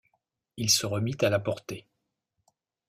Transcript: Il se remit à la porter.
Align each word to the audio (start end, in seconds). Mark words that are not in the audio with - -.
Il 0.57 0.71
se 0.71 0.87
remit 0.87 1.15
à 1.21 1.29
la 1.29 1.37
porter. 1.39 1.85